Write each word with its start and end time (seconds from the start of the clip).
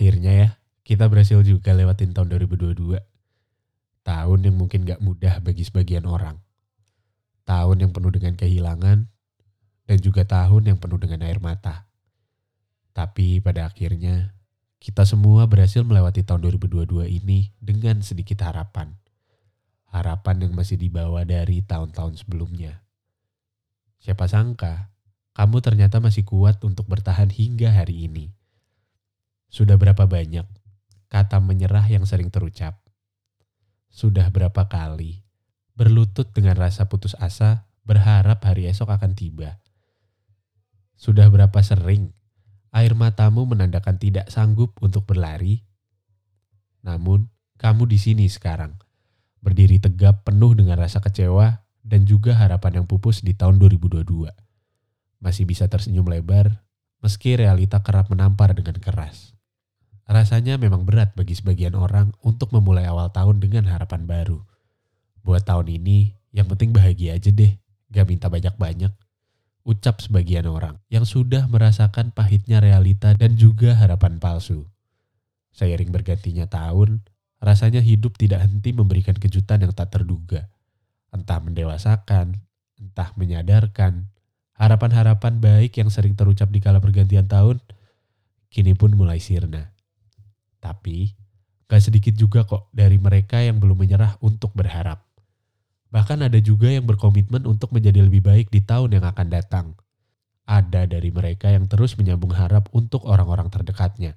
Akhirnya 0.00 0.32
ya, 0.32 0.48
kita 0.80 1.12
berhasil 1.12 1.44
juga 1.44 1.76
lewatin 1.76 2.16
tahun 2.16 2.32
2022. 2.32 3.04
Tahun 4.00 4.38
yang 4.40 4.56
mungkin 4.56 4.88
gak 4.88 4.96
mudah 5.04 5.44
bagi 5.44 5.60
sebagian 5.60 6.08
orang. 6.08 6.40
Tahun 7.44 7.76
yang 7.76 7.92
penuh 7.92 8.08
dengan 8.08 8.32
kehilangan, 8.32 9.04
dan 9.84 9.98
juga 10.00 10.24
tahun 10.24 10.72
yang 10.72 10.78
penuh 10.80 10.96
dengan 10.96 11.28
air 11.28 11.36
mata. 11.36 11.84
Tapi 12.96 13.44
pada 13.44 13.68
akhirnya, 13.68 14.32
kita 14.80 15.04
semua 15.04 15.44
berhasil 15.44 15.84
melewati 15.84 16.24
tahun 16.24 16.48
2022 16.48 17.04
ini 17.04 17.52
dengan 17.60 18.00
sedikit 18.00 18.40
harapan. 18.48 18.96
Harapan 19.92 20.48
yang 20.48 20.56
masih 20.56 20.80
dibawa 20.80 21.28
dari 21.28 21.60
tahun-tahun 21.60 22.24
sebelumnya. 22.24 22.80
Siapa 24.00 24.24
sangka, 24.32 24.96
kamu 25.36 25.60
ternyata 25.60 26.00
masih 26.00 26.24
kuat 26.24 26.56
untuk 26.64 26.88
bertahan 26.88 27.28
hingga 27.28 27.68
hari 27.68 28.08
ini. 28.08 28.39
Sudah 29.50 29.74
berapa 29.74 30.06
banyak 30.06 30.46
kata 31.10 31.42
menyerah 31.42 31.82
yang 31.90 32.06
sering 32.06 32.30
terucap? 32.30 32.78
Sudah 33.90 34.30
berapa 34.30 34.70
kali 34.70 35.26
berlutut 35.74 36.30
dengan 36.30 36.54
rasa 36.54 36.86
putus 36.86 37.18
asa 37.18 37.66
berharap 37.82 38.38
hari 38.46 38.70
esok 38.70 38.94
akan 38.94 39.18
tiba? 39.18 39.58
Sudah 40.94 41.26
berapa 41.26 41.58
sering 41.66 42.14
air 42.70 42.94
matamu 42.94 43.42
menandakan 43.42 43.98
tidak 43.98 44.30
sanggup 44.30 44.78
untuk 44.78 45.02
berlari? 45.10 45.66
Namun, 46.86 47.26
kamu 47.58 47.90
di 47.90 47.98
sini 47.98 48.30
sekarang, 48.30 48.78
berdiri 49.42 49.82
tegap 49.82 50.22
penuh 50.22 50.54
dengan 50.54 50.78
rasa 50.78 51.02
kecewa 51.02 51.66
dan 51.82 52.06
juga 52.06 52.38
harapan 52.38 52.80
yang 52.80 52.86
pupus 52.86 53.26
di 53.26 53.34
tahun 53.34 53.58
2022. 53.58 54.30
Masih 55.18 55.44
bisa 55.44 55.66
tersenyum 55.66 56.06
lebar, 56.06 56.62
meski 57.02 57.34
realita 57.34 57.82
kerap 57.82 58.08
menampar 58.08 58.54
dengan 58.54 58.78
keras. 58.78 59.39
Rasanya 60.10 60.58
memang 60.58 60.82
berat 60.82 61.14
bagi 61.14 61.38
sebagian 61.38 61.78
orang 61.78 62.10
untuk 62.26 62.50
memulai 62.50 62.82
awal 62.90 63.14
tahun 63.14 63.38
dengan 63.38 63.70
harapan 63.70 64.10
baru. 64.10 64.42
Buat 65.22 65.46
tahun 65.46 65.70
ini, 65.70 66.18
yang 66.34 66.50
penting 66.50 66.74
bahagia 66.74 67.14
aja 67.14 67.30
deh, 67.30 67.54
gak 67.94 68.10
minta 68.10 68.26
banyak-banyak. 68.26 68.90
Ucap 69.62 70.02
sebagian 70.02 70.50
orang 70.50 70.82
yang 70.90 71.06
sudah 71.06 71.46
merasakan 71.46 72.10
pahitnya 72.10 72.58
realita 72.58 73.14
dan 73.14 73.38
juga 73.38 73.78
harapan 73.78 74.18
palsu. 74.18 74.66
Seiring 75.54 75.94
bergantinya 75.94 76.50
tahun, 76.50 77.06
rasanya 77.38 77.78
hidup 77.78 78.18
tidak 78.18 78.42
henti 78.42 78.74
memberikan 78.74 79.14
kejutan 79.14 79.62
yang 79.62 79.70
tak 79.70 79.94
terduga. 79.94 80.50
Entah 81.14 81.38
mendewasakan, 81.38 82.34
entah 82.82 83.14
menyadarkan, 83.14 84.10
harapan-harapan 84.58 85.38
baik 85.38 85.78
yang 85.78 85.86
sering 85.86 86.18
terucap 86.18 86.50
di 86.50 86.58
kala 86.58 86.82
pergantian 86.82 87.30
tahun, 87.30 87.62
kini 88.50 88.74
pun 88.74 88.90
mulai 88.98 89.22
sirna. 89.22 89.70
Tapi, 90.60 91.16
gak 91.66 91.80
sedikit 91.80 92.14
juga 92.14 92.44
kok 92.44 92.68
dari 92.70 93.00
mereka 93.00 93.40
yang 93.40 93.56
belum 93.58 93.80
menyerah 93.80 94.20
untuk 94.20 94.52
berharap. 94.52 95.00
Bahkan 95.90 96.22
ada 96.22 96.38
juga 96.38 96.70
yang 96.70 96.86
berkomitmen 96.86 97.48
untuk 97.48 97.74
menjadi 97.74 98.06
lebih 98.06 98.22
baik 98.22 98.46
di 98.52 98.62
tahun 98.62 99.00
yang 99.00 99.04
akan 99.08 99.26
datang. 99.26 99.66
Ada 100.46 100.86
dari 100.86 101.10
mereka 101.10 101.50
yang 101.50 101.66
terus 101.66 101.98
menyambung 101.98 102.30
harap 102.30 102.70
untuk 102.70 103.02
orang-orang 103.08 103.50
terdekatnya. 103.50 104.14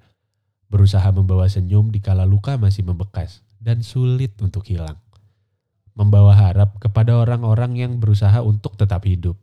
Berusaha 0.70 1.06
membawa 1.10 1.50
senyum 1.50 1.90
di 1.90 1.98
kala 1.98 2.26
luka 2.26 2.54
masih 2.54 2.86
membekas 2.86 3.42
dan 3.58 3.82
sulit 3.82 4.38
untuk 4.38 4.62
hilang. 4.66 4.98
Membawa 5.94 6.34
harap 6.34 6.78
kepada 6.82 7.14
orang-orang 7.14 7.78
yang 7.78 7.92
berusaha 8.02 8.42
untuk 8.42 8.74
tetap 8.74 9.06
hidup. 9.06 9.38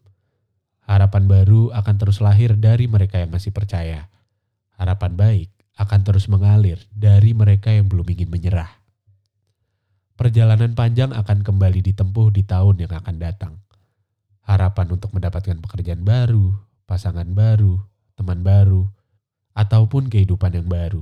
Harapan 0.83 1.27
baru 1.27 1.72
akan 1.72 1.95
terus 1.95 2.19
lahir 2.19 2.59
dari 2.59 2.91
mereka 2.91 3.19
yang 3.19 3.31
masih 3.31 3.55
percaya. 3.55 4.11
Harapan 4.75 5.16
baik 5.16 5.61
akan 5.80 6.00
terus 6.03 6.27
mengalir 6.27 6.80
dari 6.91 7.31
mereka 7.31 7.72
yang 7.72 7.88
belum 7.88 8.08
ingin 8.11 8.27
menyerah. 8.27 8.81
Perjalanan 10.19 10.78
panjang 10.78 11.16
akan 11.16 11.41
kembali 11.41 11.81
ditempuh 11.81 12.30
di 12.30 12.45
tahun 12.45 12.86
yang 12.86 12.94
akan 12.94 13.16
datang. 13.17 13.53
Harapan 14.46 14.94
untuk 14.94 15.16
mendapatkan 15.16 15.57
pekerjaan 15.57 16.06
baru, 16.06 16.53
pasangan 16.85 17.25
baru, 17.31 17.81
teman 18.13 18.46
baru, 18.46 18.85
ataupun 19.57 20.12
kehidupan 20.12 20.53
yang 20.53 20.68
baru. 20.69 21.01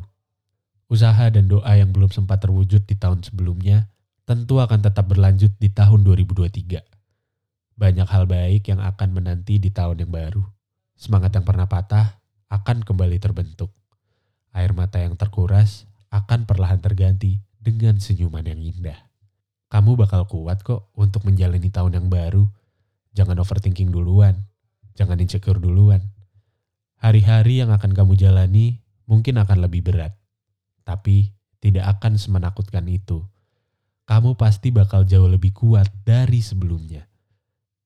Usaha 0.90 1.30
dan 1.30 1.52
doa 1.52 1.70
yang 1.78 1.94
belum 1.94 2.10
sempat 2.10 2.42
terwujud 2.42 2.88
di 2.88 2.96
tahun 2.98 3.22
sebelumnya 3.22 3.92
tentu 4.30 4.62
akan 4.62 4.86
tetap 4.86 5.10
berlanjut 5.10 5.54
di 5.58 5.74
tahun 5.74 6.06
2023. 6.06 6.82
Banyak 7.78 8.08
hal 8.08 8.26
baik 8.30 8.70
yang 8.70 8.82
akan 8.82 9.10
menanti 9.18 9.58
di 9.58 9.74
tahun 9.74 10.06
yang 10.06 10.12
baru. 10.14 10.44
Semangat 10.94 11.34
yang 11.34 11.46
pernah 11.48 11.66
patah 11.66 12.22
akan 12.52 12.86
kembali 12.86 13.18
terbentuk. 13.18 13.74
Air 14.54 14.74
mata 14.74 14.98
yang 14.98 15.14
terkuras 15.14 15.86
akan 16.10 16.50
perlahan 16.50 16.82
terganti 16.82 17.42
dengan 17.62 18.02
senyuman 18.02 18.46
yang 18.46 18.58
indah. 18.58 18.98
Kamu 19.70 19.94
bakal 19.94 20.26
kuat 20.26 20.66
kok 20.66 20.90
untuk 20.98 21.30
menjalani 21.30 21.70
tahun 21.70 22.02
yang 22.02 22.08
baru. 22.10 22.50
Jangan 23.14 23.38
overthinking 23.38 23.94
duluan. 23.94 24.50
Jangan 24.98 25.22
insecure 25.22 25.62
duluan. 25.62 26.02
Hari-hari 26.98 27.62
yang 27.62 27.70
akan 27.70 27.94
kamu 27.94 28.18
jalani 28.18 28.82
mungkin 29.06 29.38
akan 29.38 29.62
lebih 29.62 29.86
berat. 29.86 30.18
Tapi 30.82 31.30
tidak 31.62 31.86
akan 32.00 32.18
semenakutkan 32.18 32.90
itu. 32.90 33.22
Kamu 34.10 34.34
pasti 34.34 34.74
bakal 34.74 35.06
jauh 35.06 35.30
lebih 35.30 35.54
kuat 35.54 35.86
dari 36.02 36.42
sebelumnya. 36.42 37.06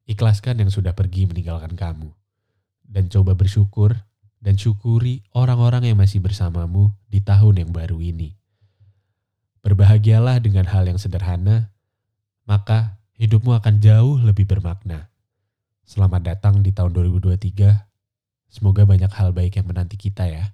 Ikhlaskan 0.07 0.63
yang 0.63 0.71
sudah 0.71 0.95
pergi 0.95 1.27
meninggalkan 1.27 1.75
kamu. 1.75 2.15
Dan 2.87 3.11
coba 3.11 3.35
bersyukur 3.35 3.99
dan 4.43 4.59
syukuri 4.59 5.23
orang-orang 5.31 5.87
yang 5.87 5.97
masih 6.03 6.19
bersamamu 6.19 6.91
di 7.07 7.23
tahun 7.23 7.63
yang 7.63 7.71
baru 7.71 8.03
ini. 8.03 8.35
Berbahagialah 9.63 10.43
dengan 10.43 10.67
hal 10.67 10.83
yang 10.83 10.99
sederhana, 10.99 11.71
maka 12.43 12.99
hidupmu 13.15 13.55
akan 13.55 13.79
jauh 13.79 14.19
lebih 14.19 14.43
bermakna. 14.43 15.07
Selamat 15.87 16.35
datang 16.35 16.59
di 16.59 16.75
tahun 16.75 16.91
2023. 16.91 17.87
Semoga 18.51 18.83
banyak 18.83 19.07
hal 19.15 19.31
baik 19.31 19.55
yang 19.55 19.67
menanti 19.71 19.95
kita 19.95 20.27
ya. 20.27 20.51